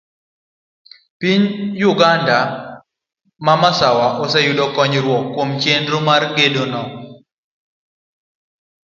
Piny 1.19 1.45
Uganda 1.91 2.37
ma 3.45 3.53
masawa 3.61 4.07
oseyudo 4.23 4.65
konyruok 4.75 5.25
kuom 5.33 5.49
chenro 5.61 5.97
mar 6.07 6.23
gedono. 6.37 6.83